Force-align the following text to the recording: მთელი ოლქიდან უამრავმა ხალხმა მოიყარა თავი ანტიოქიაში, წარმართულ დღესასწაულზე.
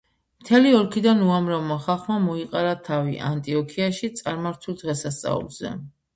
მთელი 0.43 0.69
ოლქიდან 0.77 1.19
უამრავმა 1.25 1.77
ხალხმა 1.83 2.17
მოიყარა 2.23 2.73
თავი 2.89 3.15
ანტიოქიაში, 3.29 4.11
წარმართულ 4.23 4.81
დღესასწაულზე. 4.83 5.77